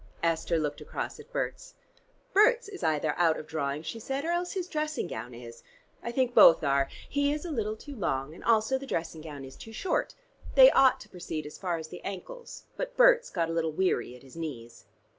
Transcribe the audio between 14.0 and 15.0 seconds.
at his knees."